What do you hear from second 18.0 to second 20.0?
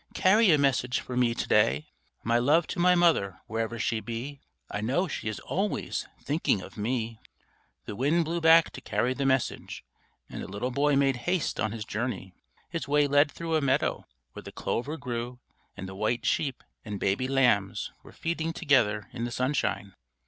were feeding together in the sunshine.